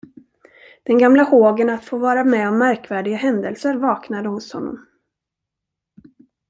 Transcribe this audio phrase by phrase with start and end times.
[0.83, 4.87] Den gamla hågen att få vara med om märkvärdiga händelser vaknade hos honom.